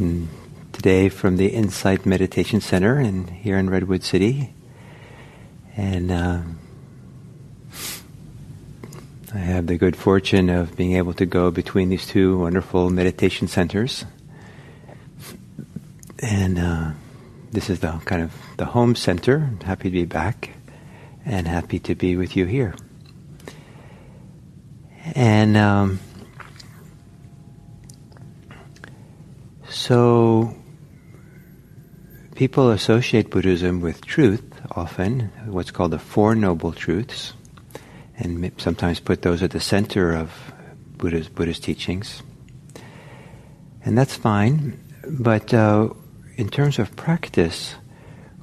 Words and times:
Mm, 0.00 0.26
today 0.72 1.10
from 1.10 1.36
the 1.36 1.48
Insight 1.48 2.06
Meditation 2.06 2.62
Center 2.62 2.98
in, 2.98 3.26
here 3.26 3.58
in 3.58 3.68
Redwood 3.68 4.02
City. 4.02 4.54
And 5.76 6.10
uh, 6.10 6.40
I 9.34 9.38
have 9.38 9.66
the 9.66 9.76
good 9.76 9.94
fortune 9.94 10.48
of 10.48 10.74
being 10.76 10.94
able 10.94 11.12
to 11.14 11.26
go 11.26 11.50
between 11.50 11.90
these 11.90 12.06
two 12.06 12.38
wonderful 12.38 12.88
meditation 12.88 13.48
centers. 13.48 14.06
And 16.20 16.58
uh, 16.58 16.92
this 17.50 17.68
is 17.68 17.80
the 17.80 18.00
kind 18.06 18.22
of 18.22 18.32
the 18.56 18.64
home 18.64 18.94
center. 18.94 19.36
I'm 19.36 19.60
happy 19.60 19.90
to 19.90 19.90
be 19.90 20.06
back 20.06 20.52
and 21.26 21.46
happy 21.46 21.78
to 21.80 21.94
be 21.94 22.16
with 22.16 22.34
you 22.34 22.46
here. 22.46 22.74
And 25.14 25.54
um, 25.58 26.00
so 29.72 30.54
people 32.34 32.70
associate 32.70 33.30
Buddhism 33.30 33.80
with 33.80 34.04
truth 34.04 34.42
often, 34.72 35.32
what's 35.46 35.70
called 35.70 35.92
the 35.92 35.98
Four 35.98 36.34
Noble 36.34 36.72
Truths, 36.72 37.32
and 38.18 38.52
sometimes 38.58 39.00
put 39.00 39.22
those 39.22 39.42
at 39.42 39.50
the 39.50 39.60
center 39.60 40.14
of 40.14 40.30
Buddha's, 40.96 41.28
Buddha's 41.28 41.58
teachings. 41.58 42.22
And 43.84 43.96
that's 43.96 44.14
fine, 44.14 44.78
but 45.08 45.52
uh, 45.52 45.88
in 46.36 46.48
terms 46.48 46.78
of 46.78 46.94
practice, 46.94 47.74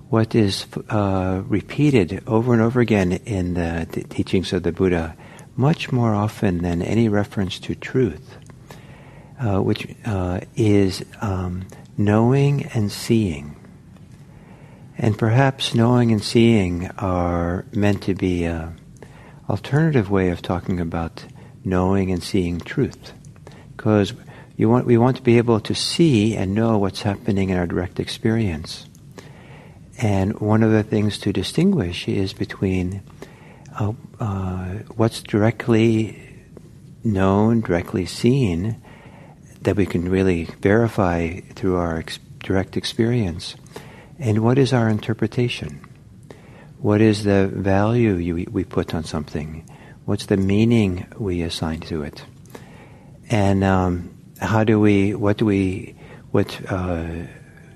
what 0.10 0.34
is 0.34 0.66
uh, 0.90 1.44
repeated 1.46 2.24
over 2.28 2.54
and 2.54 2.62
over 2.62 2.82
again 2.82 3.12
in 3.12 3.54
the, 3.54 3.88
the, 3.92 4.04
teachings 4.04 4.52
of 4.52 4.64
the 4.64 4.72
Buddha, 4.72 5.16
much 5.56 5.92
more 5.92 6.16
often 6.16 6.60
than 6.60 6.82
any 6.82 7.08
reference 7.08 7.60
to 7.60 7.76
truth, 7.76 8.38
uh, 9.40 9.60
which 9.60 9.88
uh, 10.06 10.42
is 10.56 11.04
um, 11.22 11.66
knowing 11.98 12.66
and 12.74 12.92
seeing. 12.92 13.56
And 14.98 15.18
perhaps 15.18 15.74
knowing 15.74 16.12
and 16.12 16.22
seeing 16.22 16.90
are 16.98 17.66
meant 17.74 18.04
to 18.04 18.14
be 18.14 18.44
an 18.44 18.78
alternative 19.50 20.12
way 20.12 20.30
of 20.30 20.42
talking 20.42 20.80
about 20.80 21.26
knowing 21.64 22.12
and 22.12 22.22
seeing 22.22 22.60
truth. 22.60 23.14
Because 23.76 24.14
you 24.58 24.68
want, 24.68 24.86
we 24.86 24.98
want 24.98 25.16
to 25.16 25.24
be 25.24 25.38
able 25.38 25.62
to 25.62 25.74
see 25.74 26.36
and 26.36 26.54
know 26.54 26.78
what's 26.78 27.04
happening 27.04 27.50
in 27.50 27.58
our 27.58 27.66
direct 27.66 27.98
experience. 28.00 28.86
And 30.02 30.38
one 30.40 30.64
of 30.64 30.72
the 30.72 30.84
things 30.84 31.18
to 31.20 31.32
distinguish 31.32 32.08
is 32.08 32.34
between 32.34 33.02
uh, 33.80 33.94
uh, 34.20 34.66
what's 34.96 35.24
directly 35.24 36.22
known, 37.06 37.62
directly 37.62 38.06
seen, 38.06 38.82
that 39.62 39.76
we 39.76 39.86
can 39.86 40.10
really 40.10 40.46
verify 40.46 41.40
through 41.56 41.76
our 41.76 41.98
ex- 41.98 42.20
direct 42.40 42.78
experience, 42.78 43.56
and 44.18 44.40
what 44.40 44.58
is 44.58 44.74
our 44.74 44.90
interpretation? 44.90 45.82
What 46.80 47.02
is 47.02 47.24
the 47.24 47.48
value 47.48 48.16
you, 48.16 48.48
we 48.52 48.64
put 48.64 48.94
on 48.94 49.04
something? 49.04 49.70
What's 50.06 50.28
the 50.28 50.38
meaning 50.38 51.06
we 51.18 51.42
assign 51.42 51.82
to 51.82 52.04
it? 52.04 52.24
And 53.30 53.64
um, 53.64 54.16
how 54.40 54.64
do 54.64 54.80
we, 54.80 55.14
what 55.14 55.38
do 55.38 55.46
we, 55.46 55.96
what 56.32 56.60
uh, 56.72 57.06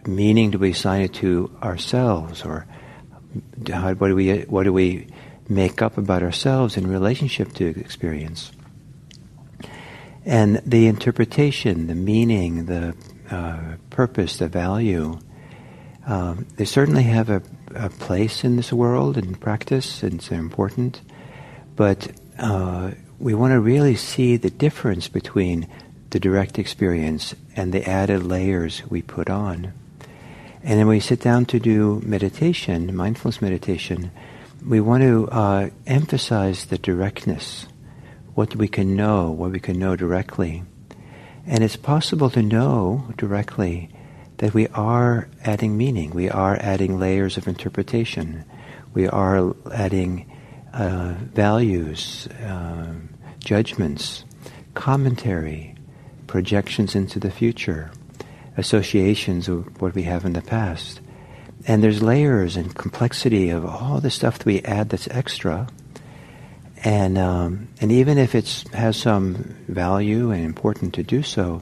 meaning 0.07 0.51
do 0.51 0.57
we 0.57 0.71
assign 0.71 1.01
it 1.01 1.13
to 1.15 1.51
ourselves, 1.61 2.43
or 2.43 2.65
how, 3.69 3.93
what 3.93 4.07
do 4.07 4.15
we, 4.15 4.41
what 4.43 4.63
do 4.63 4.73
we 4.73 5.07
make 5.49 5.81
up 5.81 5.97
about 5.97 6.23
ourselves 6.23 6.77
in 6.77 6.87
relationship 6.87 7.53
to 7.53 7.65
experience? 7.65 8.51
And 10.25 10.61
the 10.65 10.87
interpretation, 10.87 11.87
the 11.87 11.95
meaning, 11.95 12.65
the 12.65 12.95
uh, 13.29 13.75
purpose, 13.89 14.37
the 14.37 14.47
value, 14.47 15.19
um, 16.05 16.45
they 16.57 16.65
certainly 16.65 17.03
have 17.03 17.29
a, 17.29 17.41
a, 17.75 17.89
place 17.89 18.43
in 18.43 18.55
this 18.55 18.73
world 18.73 19.17
and 19.17 19.39
practice, 19.39 20.03
and 20.03 20.15
it's 20.15 20.31
important. 20.31 21.01
But 21.75 22.11
uh, 22.37 22.91
we 23.19 23.33
want 23.33 23.53
to 23.53 23.59
really 23.59 23.95
see 23.95 24.37
the 24.37 24.49
difference 24.49 25.07
between 25.07 25.67
the 26.09 26.19
direct 26.19 26.59
experience 26.59 27.33
and 27.55 27.73
the 27.73 27.87
added 27.89 28.23
layers 28.23 28.83
we 28.89 29.01
put 29.01 29.29
on. 29.29 29.73
And 30.61 30.79
then 30.79 30.87
we 30.87 30.99
sit 30.99 31.19
down 31.19 31.45
to 31.47 31.59
do 31.59 32.01
meditation, 32.05 32.95
mindfulness 32.95 33.41
meditation, 33.41 34.11
we 34.65 34.79
want 34.79 35.03
to 35.03 35.27
uh, 35.29 35.69
emphasize 35.85 36.65
the 36.65 36.77
directness, 36.77 37.65
what 38.35 38.55
we 38.55 38.67
can 38.67 38.95
know, 38.95 39.29
what 39.31 39.51
we 39.51 39.59
can 39.59 39.77
know 39.77 39.95
directly. 39.95 40.63
And 41.45 41.63
it's 41.63 41.75
possible 41.75 42.29
to 42.31 42.41
know 42.41 43.07
directly 43.17 43.89
that 44.37 44.53
we 44.53 44.67
are 44.69 45.27
adding 45.43 45.77
meaning, 45.77 46.11
we 46.11 46.29
are 46.29 46.57
adding 46.59 46.99
layers 46.99 47.37
of 47.37 47.47
interpretation, 47.47 48.45
we 48.93 49.07
are 49.07 49.55
adding 49.71 50.29
uh, 50.73 51.13
values, 51.33 52.27
uh, 52.45 52.93
judgments, 53.39 54.25
commentary, 54.73 55.75
projections 56.27 56.95
into 56.95 57.19
the 57.19 57.29
future, 57.29 57.91
associations 58.57 59.47
of 59.47 59.81
what 59.81 59.93
we 59.93 60.03
have 60.03 60.25
in 60.25 60.33
the 60.33 60.41
past. 60.41 61.01
And 61.65 61.83
there's 61.83 62.01
layers 62.01 62.57
and 62.57 62.75
complexity 62.75 63.49
of 63.49 63.65
all 63.65 64.01
the 64.01 64.09
stuff 64.09 64.39
that 64.39 64.45
we 64.45 64.61
add 64.63 64.89
that's 64.89 65.07
extra. 65.09 65.67
And, 66.83 67.17
um, 67.17 67.69
and 67.79 67.91
even 67.91 68.17
if 68.17 68.35
it 68.35 68.65
has 68.73 68.97
some 68.97 69.55
value 69.67 70.31
and 70.31 70.43
important 70.43 70.93
to 70.95 71.03
do 71.03 71.23
so, 71.23 71.61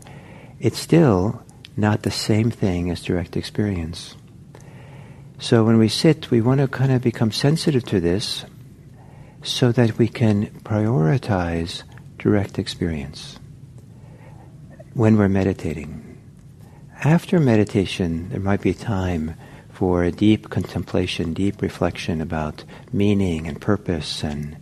it's 0.59 0.79
still 0.79 1.43
not 1.77 2.01
the 2.01 2.11
same 2.11 2.49
thing 2.49 2.89
as 2.89 3.03
direct 3.03 3.37
experience. 3.37 4.15
So 5.37 5.63
when 5.63 5.77
we 5.77 5.89
sit, 5.89 6.31
we 6.31 6.41
want 6.41 6.59
to 6.59 6.67
kind 6.67 6.91
of 6.91 7.01
become 7.01 7.31
sensitive 7.31 7.85
to 7.85 7.99
this 7.99 8.45
so 9.43 9.71
that 9.71 9.97
we 9.97 10.07
can 10.07 10.47
prioritize 10.63 11.83
direct 12.17 12.59
experience 12.59 13.39
when 14.93 15.17
we're 15.17 15.29
meditating. 15.29 16.17
After 17.03 17.39
meditation, 17.39 18.29
there 18.29 18.39
might 18.39 18.61
be 18.61 18.75
time 18.75 19.35
for 19.71 20.03
a 20.03 20.11
deep 20.11 20.49
contemplation, 20.49 21.33
deep 21.33 21.61
reflection 21.61 22.21
about 22.21 22.63
meaning 22.93 23.47
and 23.47 23.59
purpose 23.59 24.23
and 24.23 24.57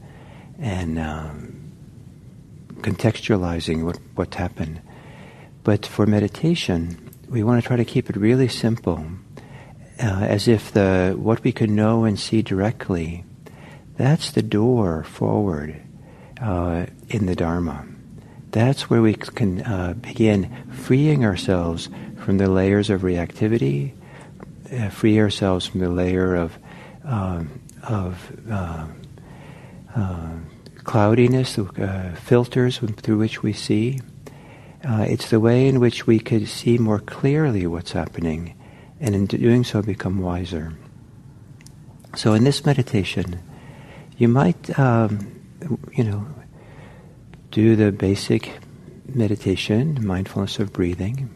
and 0.59 1.00
um, 1.00 1.72
contextualizing 2.81 3.84
what 3.84 4.00
what 4.16 4.36
happened. 4.36 4.81
But 5.64 5.86
for 5.86 6.06
meditation, 6.06 7.12
we 7.30 7.44
want 7.44 7.62
to 7.62 7.68
try 7.68 7.78
to 7.78 7.86
keep 7.86 8.09
it 8.09 8.16
really 8.16 8.47
simple, 8.47 9.06
uh, 10.02 10.24
as 10.24 10.48
if 10.48 10.72
the 10.72 11.16
what 11.18 11.44
we 11.44 11.52
could 11.52 11.69
know 11.69 12.06
and 12.06 12.19
see 12.19 12.42
directly, 12.42 13.24
that's 13.98 14.31
the 14.31 14.42
door 14.42 15.03
forward 15.03 15.81
uh, 16.42 16.86
in 17.09 17.25
the 17.25 17.36
Dharma. 17.36 17.86
That's 18.52 18.90
where 18.90 19.02
we 19.02 19.14
can 19.14 19.62
uh, 19.62 19.94
begin 19.94 20.56
freeing 20.72 21.24
ourselves 21.24 21.90
from 22.18 22.38
the 22.38 22.50
layers 22.50 22.89
of 22.89 23.01
reactivity, 23.01 23.94
uh, 24.74 24.89
free 24.89 25.19
ourselves 25.19 25.68
from 25.68 25.81
the 25.81 25.89
layer 25.89 26.36
of 26.36 26.57
um, 27.04 27.62
of 27.84 28.31
uh, 28.50 28.86
uh 29.95 30.30
cloudiness, 30.89 31.59
uh, 31.59 32.15
filters 32.19 32.80
through 32.80 33.19
which 33.19 33.44
we 33.44 33.53
see. 33.53 34.00
Uh, 34.83 35.06
it's 35.07 35.30
the 35.30 35.39
way 35.39 35.68
in 35.68 35.80
which 35.80 36.07
we 36.07 36.19
could 36.19 36.47
see 36.47 36.80
more 36.80 36.97
clearly 36.97 37.68
what's 37.68 37.91
happening, 37.91 38.56
and 39.00 39.13
in 39.13 39.27
doing 39.27 39.63
so, 39.63 39.83
become 39.83 40.18
wiser. 40.18 40.74
So, 42.15 42.33
in 42.33 42.44
this 42.44 42.65
meditation, 42.65 43.39
you 44.18 44.30
might, 44.30 44.80
um, 44.80 45.31
you 45.95 46.03
know, 46.03 46.25
do 47.51 47.75
the 47.75 47.91
basic 47.91 48.57
meditation, 49.13 50.03
mindfulness 50.03 50.57
of 50.57 50.74
breathing, 50.74 51.30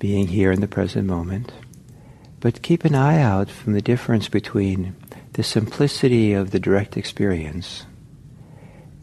being 0.00 0.26
here 0.26 0.50
in 0.50 0.60
the 0.60 0.66
present 0.66 1.06
moment. 1.06 1.52
But 2.40 2.62
keep 2.62 2.84
an 2.84 2.96
eye 2.96 3.22
out 3.22 3.48
from 3.48 3.74
the 3.74 3.82
difference 3.82 4.28
between 4.28 4.96
the 5.34 5.44
simplicity 5.44 6.32
of 6.32 6.50
the 6.50 6.58
direct 6.58 6.96
experience 6.96 7.86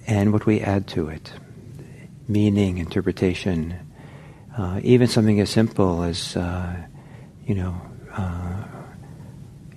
and 0.10 0.34
what 0.34 0.46
we 0.46 0.60
add 0.60 0.88
to 0.88 1.08
it 1.08 1.32
meaning, 2.30 2.78
interpretation, 2.78 3.74
Uh, 4.58 4.82
even 4.84 5.08
something 5.08 5.40
as 5.40 5.50
simple 5.50 6.04
as, 6.04 6.36
uh, 6.36 6.76
you 7.48 7.56
know, 7.56 7.80
uh, 8.18 8.64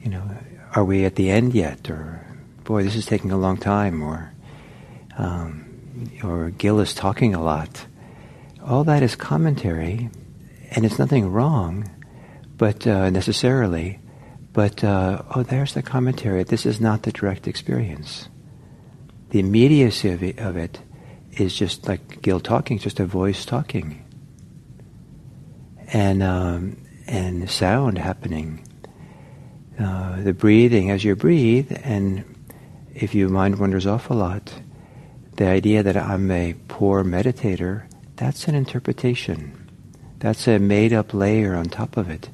you 0.02 0.10
know, 0.10 0.24
are 0.74 0.82
we 0.82 1.04
at 1.04 1.14
the 1.14 1.30
end 1.30 1.54
yet? 1.54 1.88
Or, 1.88 2.18
boy, 2.64 2.82
this 2.82 2.96
is 2.96 3.06
taking 3.06 3.30
a 3.30 3.38
long 3.38 3.58
time. 3.58 4.02
Or, 4.02 4.32
um, 5.18 5.70
or 6.24 6.50
Gil 6.58 6.80
is 6.80 6.94
talking 6.94 7.32
a 7.32 7.42
lot. 7.42 7.86
All 8.64 8.82
that 8.84 9.04
is 9.04 9.14
commentary, 9.14 10.10
and 10.74 10.84
it's 10.84 10.98
nothing 10.98 11.30
wrong, 11.30 11.86
but 12.58 12.84
uh, 12.86 13.10
necessarily. 13.10 14.00
But 14.52 14.82
uh, 14.82 15.22
oh, 15.36 15.44
there's 15.44 15.74
the 15.74 15.82
commentary. 15.82 16.42
This 16.42 16.66
is 16.66 16.80
not 16.80 17.02
the 17.04 17.12
direct 17.12 17.46
experience. 17.46 18.26
The 19.32 19.38
immediacy 19.38 20.10
of 20.10 20.22
it, 20.22 20.38
of 20.38 20.58
it 20.58 20.78
is 21.32 21.56
just 21.56 21.88
like 21.88 22.20
Gil 22.20 22.38
talking, 22.38 22.78
just 22.78 23.00
a 23.00 23.06
voice 23.06 23.46
talking, 23.46 24.04
and 25.88 26.22
um, 26.22 26.76
and 27.06 27.48
sound 27.48 27.96
happening. 27.96 28.68
Uh, 29.80 30.20
the 30.20 30.34
breathing 30.34 30.90
as 30.90 31.02
you 31.02 31.16
breathe, 31.16 31.72
and 31.82 32.26
if 32.94 33.14
your 33.14 33.30
mind 33.30 33.58
wanders 33.58 33.86
off 33.86 34.10
a 34.10 34.14
lot, 34.14 34.52
the 35.36 35.46
idea 35.46 35.82
that 35.82 35.96
I'm 35.96 36.30
a 36.30 36.54
poor 36.68 37.02
meditator, 37.02 37.88
that's 38.16 38.48
an 38.48 38.54
interpretation. 38.54 39.70
That's 40.18 40.46
a 40.46 40.58
made-up 40.58 41.14
layer 41.14 41.54
on 41.54 41.70
top 41.70 41.96
of 41.96 42.10
it. 42.10 42.28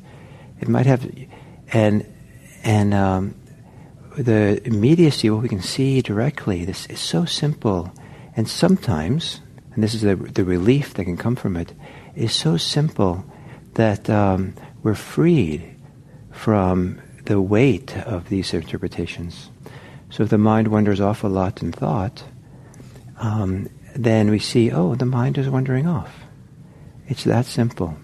It 0.61 0.67
might 0.67 0.87
have, 0.87 1.09
and 1.73 2.05
and 2.65 2.93
um, 2.93 3.37
the 4.19 4.61
immediacy, 4.67 5.31
what 5.31 5.43
we 5.43 5.49
can 5.49 5.63
see 5.63 6.03
directly, 6.03 6.65
this 6.65 6.87
is 6.87 6.99
so 6.99 7.25
simple, 7.25 7.93
and 8.37 8.49
sometimes, 8.49 9.41
and 9.73 9.83
this 9.83 9.95
is 9.95 10.03
the 10.03 10.17
the 10.17 10.45
relief 10.45 10.95
that 10.95 11.05
can 11.05 11.17
come 11.17 11.37
from 11.37 11.57
it, 11.57 11.73
is 12.17 12.33
so 12.33 12.57
simple 12.57 13.25
that 13.75 14.11
um, 14.11 14.55
we're 14.83 14.95
freed 14.95 15.77
from 16.33 17.01
the 17.25 17.41
weight 17.41 17.97
of 17.97 18.29
these 18.29 18.53
interpretations. 18.53 19.51
So 20.11 20.25
if 20.25 20.31
the 20.31 20.39
mind 20.39 20.69
wanders 20.69 21.01
off 21.01 21.23
a 21.23 21.29
lot 21.29 21.63
in 21.63 21.71
thought, 21.71 22.25
um, 23.19 23.69
then 23.95 24.31
we 24.31 24.39
see, 24.39 24.73
oh, 24.73 24.95
the 24.95 25.07
mind 25.07 25.39
is 25.39 25.49
wandering 25.49 25.87
off. 25.87 26.13
It's 27.07 27.25
that 27.25 27.47
simple. 27.47 27.97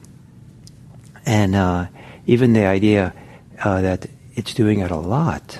And 1.27 1.55
uh, 1.55 1.87
even 2.27 2.53
the 2.53 2.67
idea 2.67 3.15
uh, 3.63 3.81
that 3.81 4.07
it's 4.35 4.55
doing 4.55 4.81
it 4.81 4.91
a 4.91 4.97
lot 4.97 5.59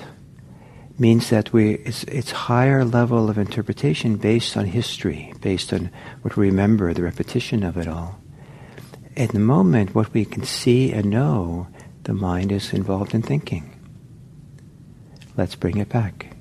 means 0.97 1.29
that 1.29 1.51
we 1.51 1.75
it's, 1.75 2.03
it's 2.05 2.31
higher 2.31 2.85
level 2.85 3.29
of 3.29 3.37
interpretation 3.37 4.15
based 4.17 4.55
on 4.55 4.65
history, 4.65 5.33
based 5.41 5.73
on 5.73 5.89
what 6.21 6.37
we 6.37 6.47
remember, 6.47 6.93
the 6.93 7.03
repetition 7.03 7.63
of 7.63 7.77
it 7.77 7.87
all. 7.87 8.19
At 9.17 9.29
the 9.29 9.39
moment, 9.39 9.95
what 9.95 10.13
we 10.13 10.25
can 10.25 10.43
see 10.43 10.91
and 10.91 11.09
know, 11.09 11.67
the 12.03 12.13
mind 12.13 12.51
is 12.51 12.73
involved 12.73 13.13
in 13.13 13.21
thinking. 13.21 13.71
Let's 15.37 15.55
bring 15.55 15.77
it 15.77 15.89
back. 15.89 16.35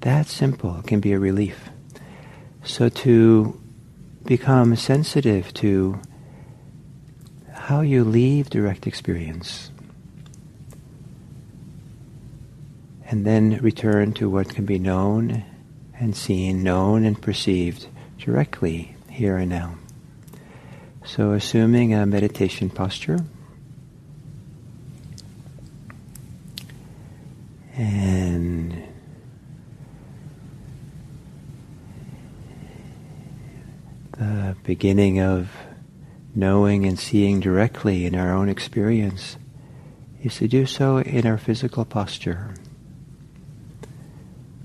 That 0.00 0.26
simple 0.26 0.82
can 0.82 1.00
be 1.00 1.12
a 1.12 1.18
relief. 1.18 1.70
So 2.64 2.88
to 2.88 3.60
become 4.24 4.76
sensitive 4.76 5.54
to 5.54 6.00
how 7.52 7.80
you 7.80 8.04
leave 8.04 8.50
direct 8.50 8.86
experience 8.86 9.70
and 13.08 13.24
then 13.24 13.58
return 13.58 14.12
to 14.14 14.28
what 14.28 14.48
can 14.48 14.64
be 14.64 14.78
known 14.78 15.44
and 15.98 16.16
seen, 16.16 16.62
known 16.62 17.04
and 17.04 17.20
perceived 17.20 17.86
directly 18.18 18.96
here 19.08 19.36
and 19.36 19.50
now. 19.50 19.76
So 21.04 21.32
assuming 21.32 21.94
a 21.94 22.04
meditation 22.04 22.68
posture 22.68 23.20
and 27.74 28.82
the 34.18 34.56
beginning 34.64 35.20
of 35.20 35.50
knowing 36.34 36.84
and 36.84 36.98
seeing 36.98 37.38
directly 37.38 38.04
in 38.04 38.14
our 38.14 38.34
own 38.34 38.48
experience 38.48 39.36
is 40.22 40.36
to 40.36 40.48
do 40.48 40.66
so 40.66 40.98
in 40.98 41.26
our 41.26 41.38
physical 41.38 41.84
posture. 41.84 42.52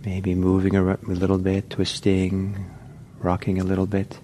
Maybe 0.03 0.33
moving 0.33 0.75
a 0.75 0.97
little 1.03 1.37
bit, 1.37 1.69
twisting, 1.69 2.65
rocking 3.19 3.59
a 3.59 3.63
little 3.63 3.85
bit. 3.85 4.19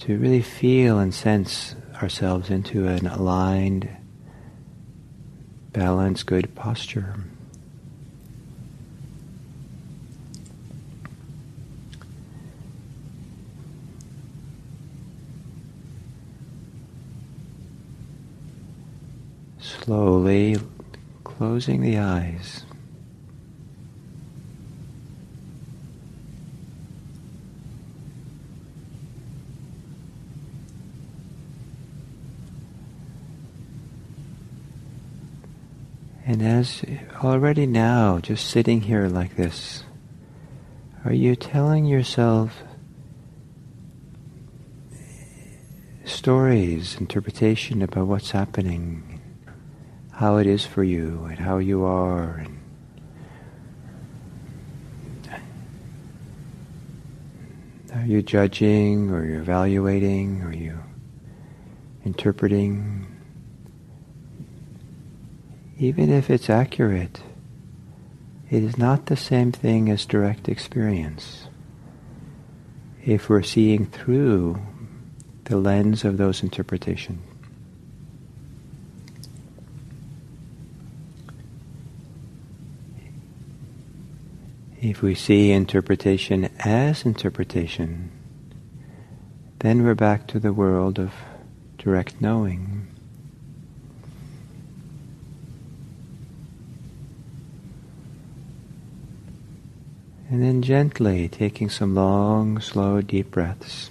To 0.00 0.18
really 0.18 0.42
feel 0.42 0.98
and 0.98 1.14
sense 1.14 1.74
ourselves 2.02 2.50
into 2.50 2.86
an 2.86 3.06
aligned, 3.06 3.88
balanced, 5.72 6.26
good 6.26 6.54
posture. 6.54 7.16
slowly 19.90 20.56
closing 21.24 21.80
the 21.80 21.98
eyes. 21.98 22.64
And 36.40 36.48
as 36.48 36.82
already 37.22 37.66
now, 37.66 38.18
just 38.18 38.48
sitting 38.48 38.80
here 38.80 39.08
like 39.08 39.36
this, 39.36 39.84
are 41.04 41.12
you 41.12 41.36
telling 41.36 41.84
yourself 41.84 42.62
stories, 46.06 46.96
interpretation 46.98 47.82
about 47.82 48.06
what's 48.06 48.30
happening 48.30 49.20
how 50.12 50.38
it 50.38 50.46
is 50.46 50.64
for 50.64 50.82
you 50.82 51.26
and 51.28 51.38
how 51.38 51.58
you 51.58 51.84
are. 51.84 52.46
And 52.46 52.58
are 57.92 58.06
you 58.06 58.22
judging 58.22 59.10
or 59.10 59.26
you're 59.26 59.42
evaluating 59.42 60.40
or 60.42 60.54
you 60.54 60.78
interpreting? 62.02 63.09
Even 65.80 66.10
if 66.10 66.28
it's 66.28 66.50
accurate, 66.50 67.22
it 68.50 68.62
is 68.62 68.76
not 68.76 69.06
the 69.06 69.16
same 69.16 69.50
thing 69.50 69.88
as 69.88 70.04
direct 70.04 70.46
experience. 70.46 71.48
If 73.02 73.30
we're 73.30 73.42
seeing 73.42 73.86
through 73.86 74.60
the 75.44 75.56
lens 75.56 76.04
of 76.04 76.18
those 76.18 76.42
interpretations. 76.42 77.26
If 84.82 85.00
we 85.00 85.14
see 85.14 85.50
interpretation 85.50 86.50
as 86.58 87.06
interpretation, 87.06 88.10
then 89.60 89.82
we're 89.82 89.94
back 89.94 90.26
to 90.28 90.38
the 90.38 90.52
world 90.52 90.98
of 90.98 91.14
direct 91.78 92.20
knowing. 92.20 92.86
And 100.30 100.44
then 100.44 100.62
gently 100.62 101.28
taking 101.28 101.68
some 101.68 101.96
long, 101.96 102.60
slow, 102.60 103.00
deep 103.00 103.32
breaths. 103.32 103.90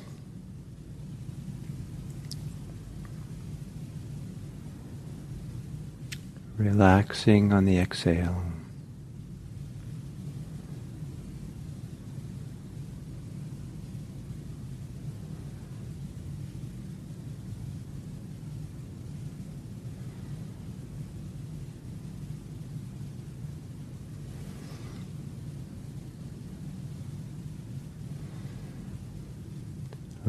Relaxing 6.57 7.51
on 7.51 7.65
the 7.65 7.77
exhale. 7.77 8.41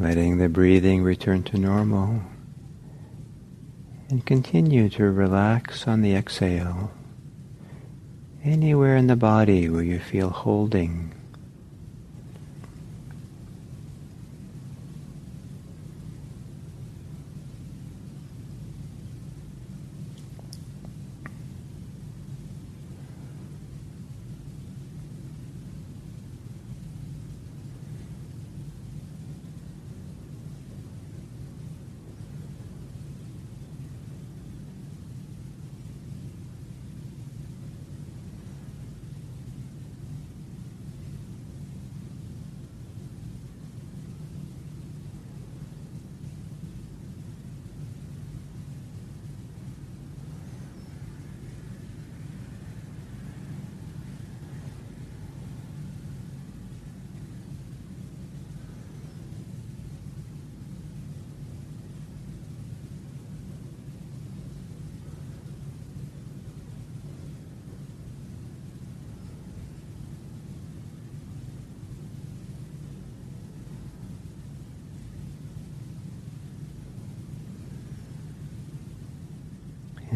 Letting 0.01 0.39
the 0.39 0.49
breathing 0.49 1.03
return 1.03 1.43
to 1.43 1.59
normal. 1.59 2.23
And 4.09 4.25
continue 4.25 4.89
to 4.91 5.05
relax 5.05 5.87
on 5.87 6.01
the 6.01 6.15
exhale. 6.15 6.91
Anywhere 8.43 8.97
in 8.97 9.07
the 9.07 9.17
body 9.17 9.69
where 9.69 9.83
you 9.83 9.99
feel 9.99 10.31
holding. 10.31 11.15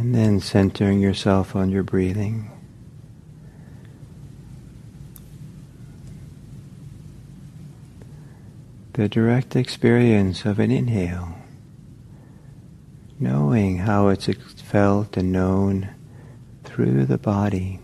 And 0.04 0.14
then 0.14 0.38
centering 0.38 1.00
yourself 1.00 1.56
on 1.56 1.70
your 1.70 1.82
breathing. 1.82 2.50
The 8.92 9.08
direct 9.08 9.56
experience 9.56 10.44
of 10.44 10.58
an 10.58 10.70
inhale, 10.70 11.34
knowing 13.18 13.78
how 13.78 14.08
it's 14.08 14.26
felt 14.60 15.16
and 15.16 15.32
known 15.32 15.88
through 16.64 17.06
the 17.06 17.16
body. 17.16 17.80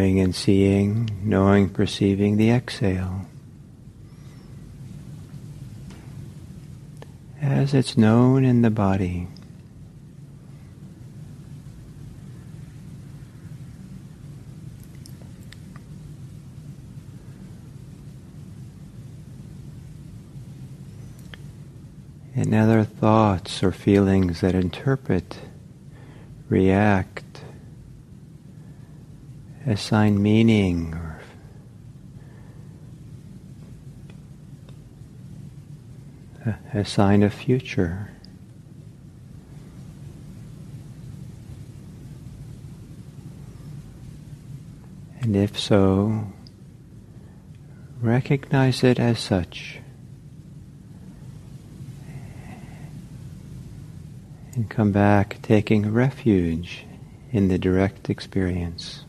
Knowing 0.00 0.20
and 0.20 0.34
seeing, 0.34 1.10
knowing, 1.22 1.68
perceiving 1.68 2.38
the 2.38 2.50
exhale. 2.50 3.26
As 7.42 7.74
it's 7.74 7.98
known 7.98 8.42
in 8.42 8.62
the 8.62 8.70
body. 8.70 9.28
And 22.34 22.54
other 22.54 22.84
thoughts 22.84 23.62
or 23.62 23.70
feelings 23.70 24.40
that 24.40 24.54
interpret, 24.54 25.36
react, 26.48 27.29
assign 29.66 30.22
meaning 30.22 30.94
or 30.94 31.20
assign 36.72 37.22
a 37.22 37.30
future. 37.30 38.10
And 45.20 45.36
if 45.36 45.58
so, 45.58 46.32
recognize 48.00 48.82
it 48.82 48.98
as 48.98 49.18
such. 49.18 49.78
And 54.54 54.68
come 54.68 54.92
back 54.92 55.38
taking 55.42 55.92
refuge 55.92 56.84
in 57.32 57.48
the 57.48 57.58
direct 57.58 58.10
experience. 58.10 59.04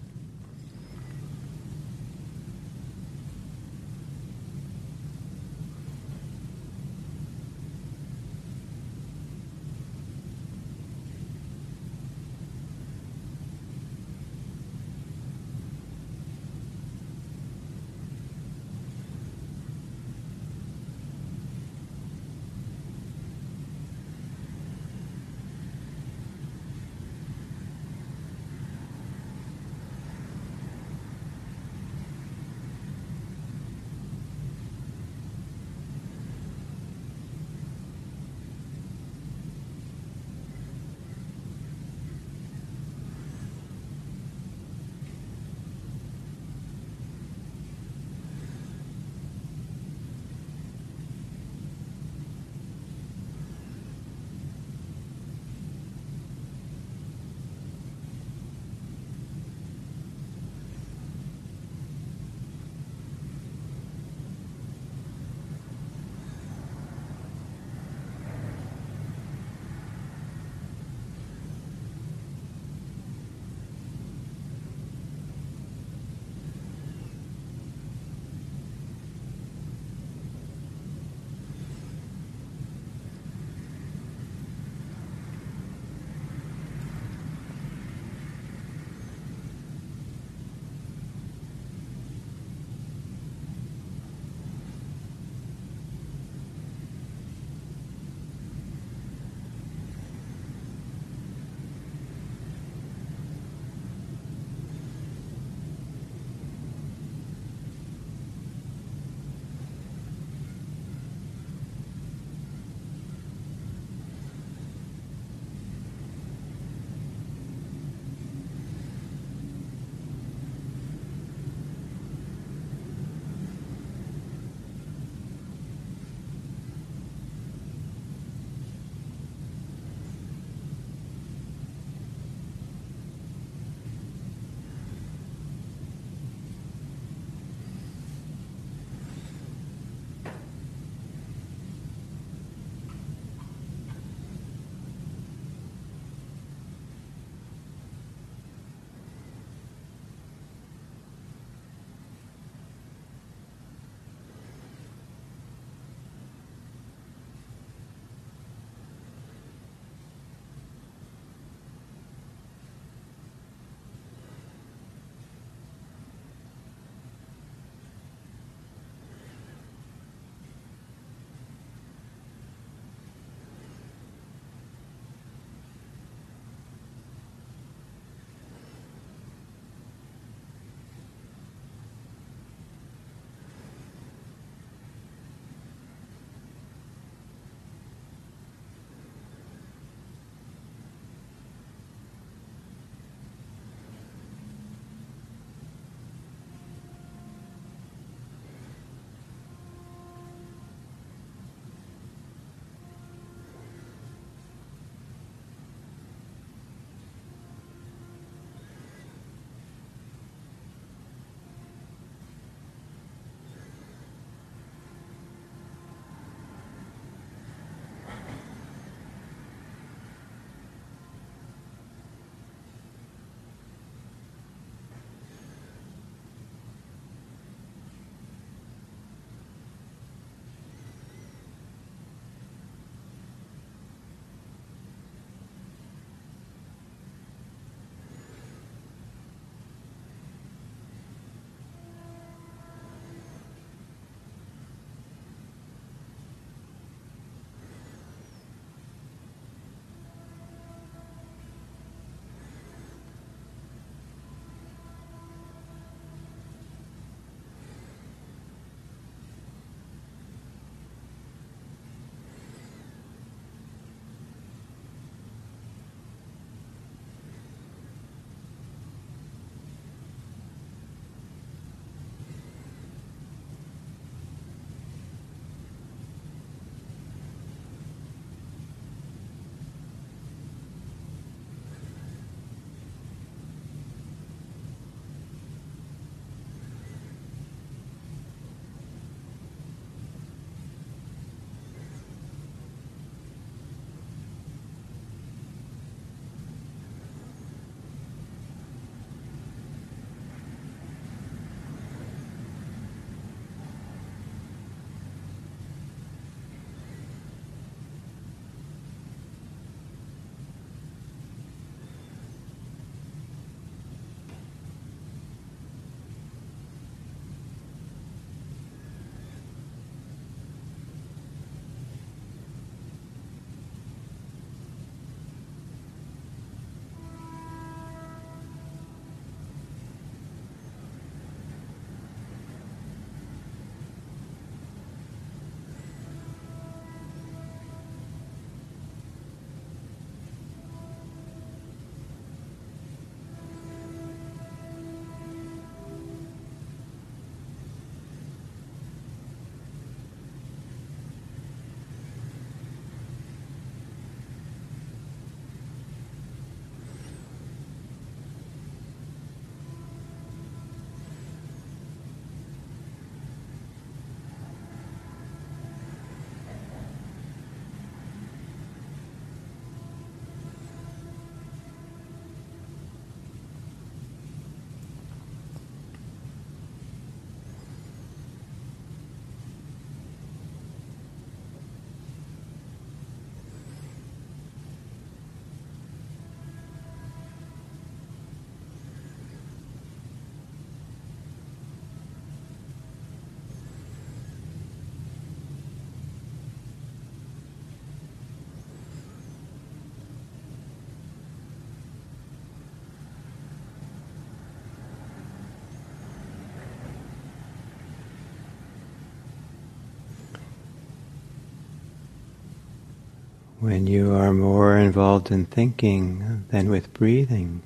When 413.62 413.86
you 413.86 414.12
are 414.12 414.34
more 414.34 414.76
involved 414.76 415.30
in 415.30 415.46
thinking 415.46 416.44
than 416.50 416.68
with 416.68 416.92
breathing, 416.96 417.62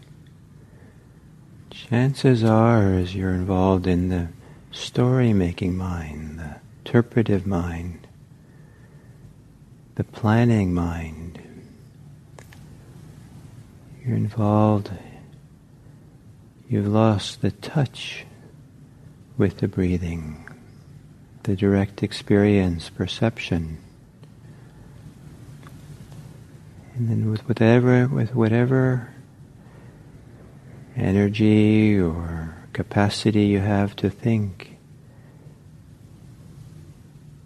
chances 1.69 2.43
are 2.43 2.95
as 2.95 3.15
you're 3.15 3.33
involved 3.33 3.87
in 3.87 4.09
the 4.09 4.27
story-making 4.71 5.77
mind, 5.77 6.37
the 6.37 6.55
interpretive 6.79 7.47
mind, 7.47 8.05
the 9.95 10.03
planning 10.03 10.73
mind, 10.73 11.39
you're 14.05 14.17
involved, 14.17 14.91
you've 16.67 16.89
lost 16.89 17.41
the 17.41 17.51
touch 17.51 18.25
with 19.37 19.59
the 19.59 19.67
breathing, 19.69 20.45
the 21.43 21.55
direct 21.55 22.03
experience, 22.03 22.89
perception. 22.89 23.77
And 26.95 27.09
then 27.09 27.29
with 27.29 27.47
whatever, 27.47 28.07
with 28.07 28.33
whatever 28.33 29.13
energy 30.95 31.99
or 31.99 32.55
capacity 32.71 33.47
you 33.47 33.59
have 33.59 33.97
to 33.97 34.09
think, 34.09 34.77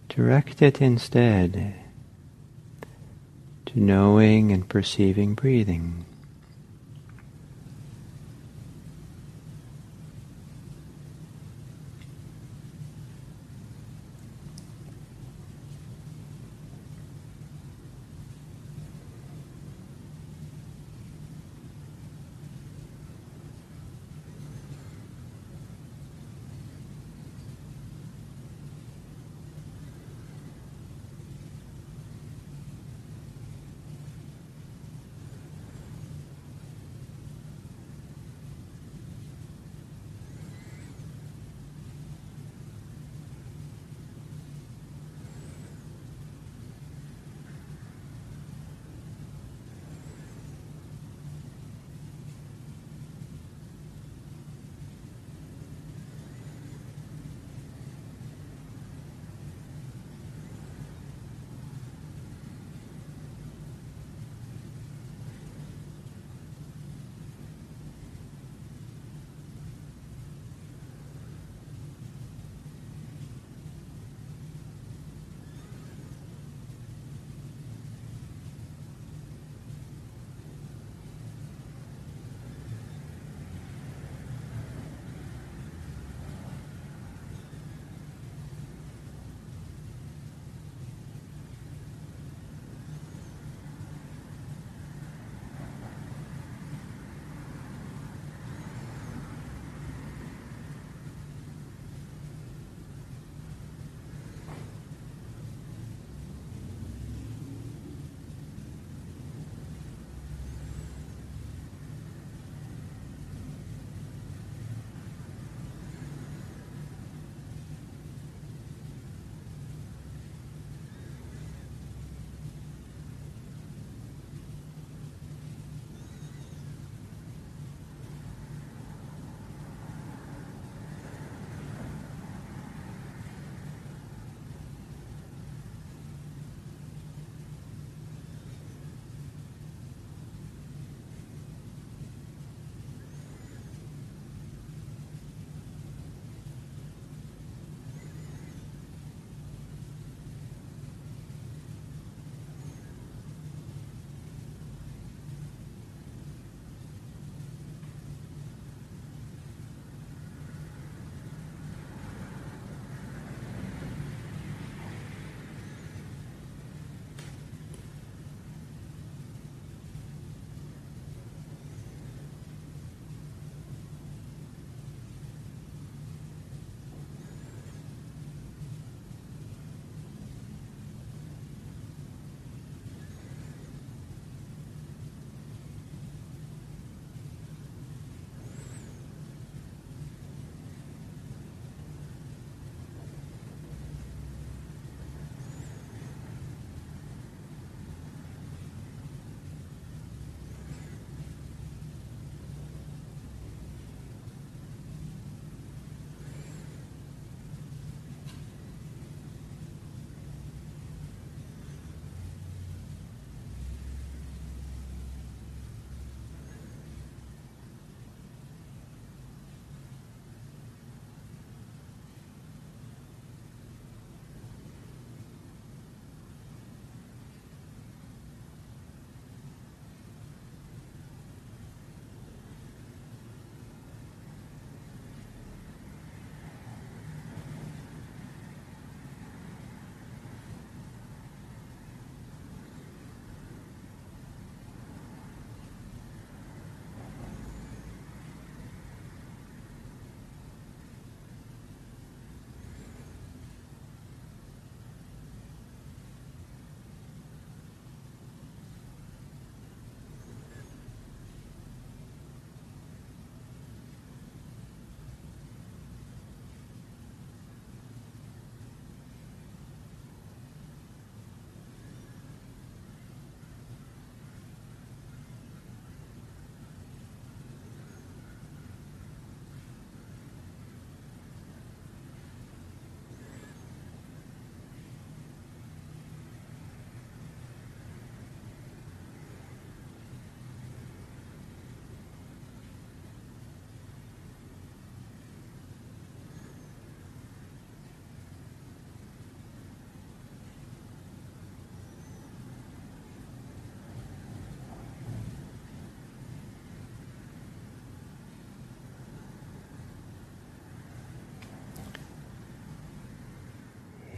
direct 0.08 0.62
it 0.62 0.82
instead 0.82 1.74
to 3.66 3.80
knowing 3.80 4.52
and 4.52 4.70
perceiving 4.70 5.34
breathing. 5.34 6.06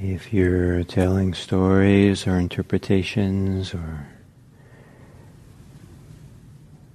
If 0.03 0.33
you're 0.33 0.83
telling 0.83 1.35
stories 1.35 2.25
or 2.25 2.39
interpretations 2.39 3.71
or 3.71 4.07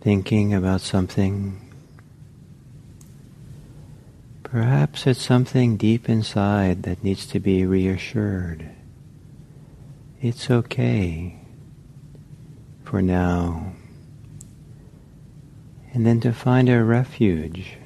thinking 0.00 0.52
about 0.52 0.80
something, 0.80 1.72
perhaps 4.42 5.06
it's 5.06 5.24
something 5.24 5.76
deep 5.76 6.08
inside 6.08 6.82
that 6.82 7.04
needs 7.04 7.26
to 7.26 7.38
be 7.38 7.64
reassured. 7.64 8.68
It's 10.20 10.50
okay 10.50 11.38
for 12.82 13.00
now. 13.00 13.72
And 15.94 16.04
then 16.04 16.18
to 16.22 16.32
find 16.32 16.68
a 16.68 16.82
refuge, 16.82 17.76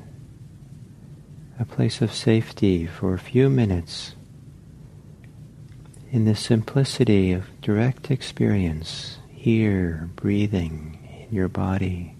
a 1.58 1.66
place 1.66 2.00
of 2.00 2.10
safety 2.10 2.86
for 2.86 3.12
a 3.12 3.18
few 3.18 3.50
minutes 3.50 4.14
in 6.12 6.24
the 6.24 6.34
simplicity 6.34 7.32
of 7.32 7.46
direct 7.60 8.10
experience 8.10 9.18
here, 9.30 10.08
breathing 10.16 11.26
in 11.28 11.34
your 11.34 11.48
body. 11.48 12.14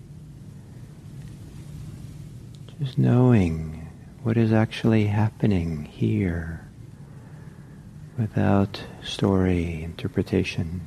Just 2.79 2.96
knowing 2.96 3.88
what 4.22 4.37
is 4.37 4.53
actually 4.53 5.07
happening 5.07 5.85
here 5.85 6.64
without 8.16 8.83
story, 9.03 9.83
interpretation. 9.83 10.81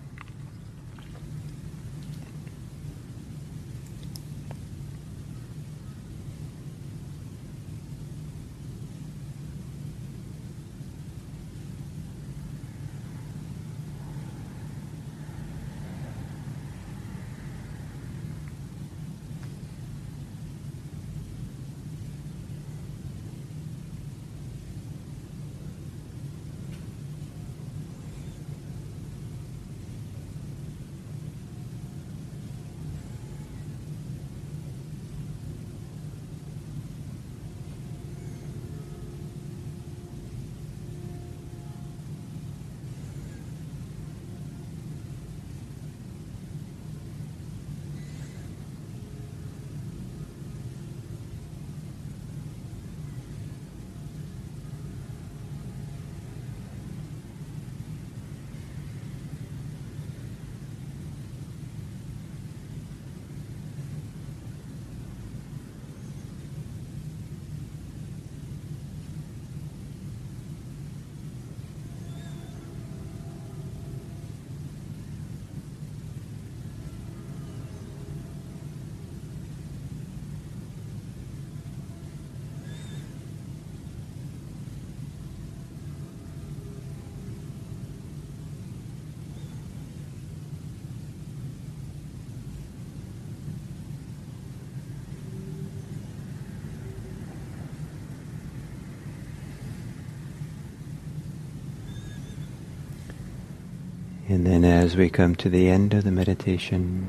And 104.33 104.47
then 104.47 104.65
as 104.65 104.97
we 104.97 105.11
come 105.11 105.35
to 105.35 105.47
the 105.47 105.69
end 105.69 105.93
of 105.93 106.03
the 106.03 106.09
meditation, 106.09 107.07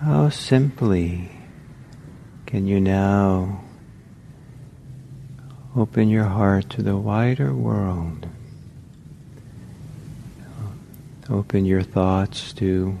how 0.00 0.30
simply 0.30 1.30
can 2.46 2.66
you 2.66 2.80
now 2.80 3.62
open 5.76 6.08
your 6.08 6.24
heart 6.24 6.70
to 6.70 6.82
the 6.82 6.96
wider 6.96 7.52
world? 7.52 8.26
Open 11.28 11.66
your 11.66 11.82
thoughts 11.82 12.54
to 12.54 12.98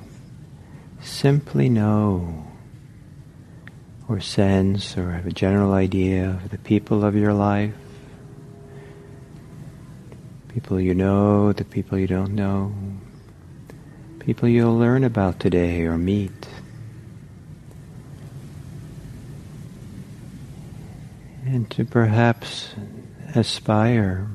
simply 1.00 1.70
know 1.70 2.46
or 4.10 4.20
sense 4.20 4.98
or 4.98 5.12
have 5.12 5.26
a 5.26 5.32
general 5.32 5.72
idea 5.72 6.38
of 6.44 6.50
the 6.50 6.58
people 6.58 7.02
of 7.02 7.16
your 7.16 7.32
life 7.32 7.72
people 10.52 10.80
you 10.80 10.94
know, 10.94 11.52
the 11.52 11.64
people 11.64 11.96
you 11.96 12.08
don't 12.08 12.34
know, 12.34 12.74
people 14.18 14.48
you'll 14.48 14.76
learn 14.76 15.04
about 15.04 15.38
today 15.38 15.82
or 15.82 15.96
meet. 15.96 16.48
And 21.46 21.70
to 21.70 21.84
perhaps 21.84 22.74
aspire 23.34 24.28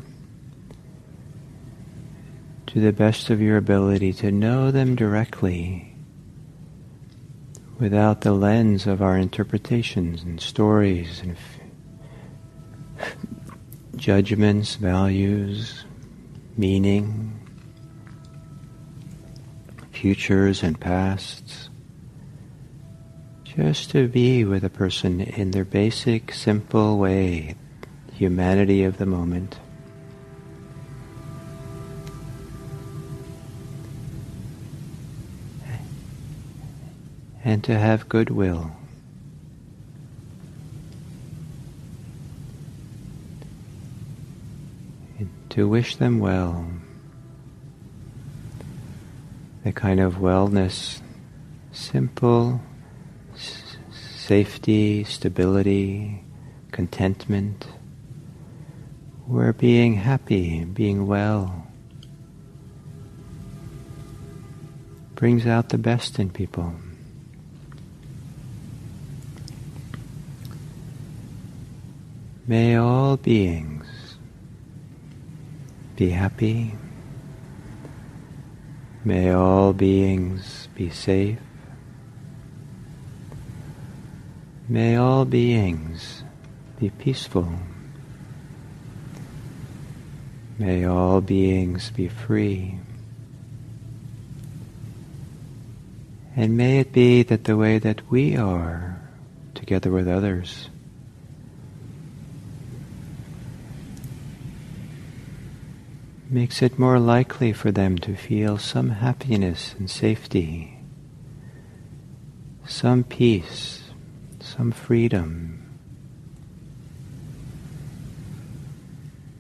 to 2.68 2.80
the 2.80 2.94
best 2.94 3.30
of 3.30 3.42
your 3.42 3.58
ability 3.58 4.14
to 4.14 4.32
know 4.32 4.72
them 4.72 4.96
directly 4.96 5.96
without 7.78 8.22
the 8.22 8.32
lens 8.32 8.88
of 8.88 9.02
our 9.02 9.18
interpretations 9.18 10.24
and 10.24 10.40
stories 10.40 11.22
and 11.22 11.36
judgments, 13.96 14.76
values, 14.76 15.85
meaning, 16.58 17.40
futures 19.92 20.64
and 20.64 20.80
pasts, 20.80 21.70
just 23.44 23.90
to 23.92 24.08
be 24.08 24.44
with 24.44 24.64
a 24.64 24.70
person 24.70 25.22
in 25.22 25.52
their 25.52 25.66
basic, 25.66 26.34
simple 26.34 26.98
way, 26.98 27.56
humanity 28.14 28.84
of 28.84 28.98
the 28.98 29.06
moment. 29.06 29.58
And 37.44 37.64
to 37.66 37.78
have 37.78 38.10
goodwill. 38.10 38.72
To 45.56 45.70
wish 45.70 45.96
them 45.96 46.20
well. 46.20 46.68
The 49.64 49.72
kind 49.72 50.02
of 50.02 50.16
wellness, 50.16 51.00
simple 51.72 52.60
s- 53.34 53.78
safety, 54.18 55.06
stability, 55.06 56.22
contentment, 56.74 57.68
where 59.28 59.54
being 59.54 59.94
happy, 59.94 60.66
being 60.66 61.08
well, 61.08 61.66
brings 65.16 65.48
out 65.48 65.70
the 65.70 65.78
best 65.78 66.20
in 66.20 66.32
people. 66.32 66.76
May 72.46 72.76
all 72.76 73.16
beings 73.16 73.75
be 75.96 76.10
happy. 76.10 76.76
May 79.04 79.32
all 79.32 79.72
beings 79.72 80.68
be 80.76 80.90
safe. 80.90 81.40
May 84.68 84.96
all 84.96 85.26
beings 85.26 86.24
be 86.80 86.90
peaceful. 86.90 87.54
May 90.58 90.86
all 90.86 91.22
beings 91.22 91.92
be 91.92 92.08
free. 92.08 92.80
And 96.36 96.58
may 96.58 96.80
it 96.80 96.92
be 96.92 97.24
that 97.24 97.46
the 97.46 97.56
way 97.56 97.78
that 97.78 98.10
we 98.10 98.36
are, 98.36 99.00
together 99.54 99.92
with 99.92 100.08
others, 100.08 100.70
makes 106.36 106.62
it 106.62 106.78
more 106.78 107.00
likely 107.00 107.54
for 107.54 107.72
them 107.72 107.98
to 107.98 108.14
feel 108.14 108.58
some 108.58 108.90
happiness 108.90 109.74
and 109.80 109.90
safety, 109.90 110.78
some 112.68 113.06
peace, 113.06 113.86
some 114.42 114.70
freedom. 114.70 115.64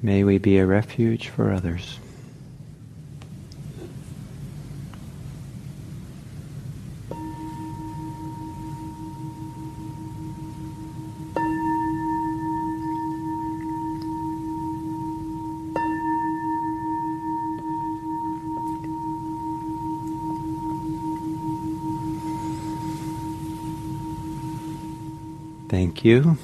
May 0.01 0.23
we 0.23 0.37
be 0.37 0.57
a 0.57 0.65
refuge 0.65 1.27
for 1.27 1.51
others. 1.51 1.99
You. 26.05 26.37